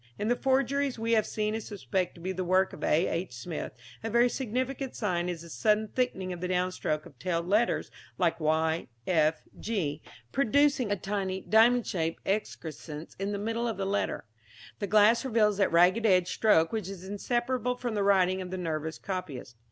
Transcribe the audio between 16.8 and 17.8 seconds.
is inseparable